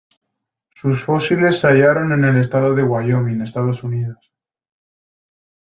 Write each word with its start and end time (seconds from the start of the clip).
Sus 0.73 1.03
fósiles 1.03 1.59
se 1.59 1.67
hallaron 1.67 2.11
en 2.11 2.25
el 2.25 2.37
estado 2.37 2.73
de 2.73 2.81
Wyoming, 2.81 3.39
Estados 3.43 3.83
Unidos. 3.83 4.33